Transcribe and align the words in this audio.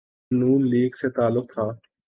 نون 0.31 0.61
league 0.69 0.91
سے 1.01 1.09
تعلق 1.09 1.45
تھا۔ 1.53 1.65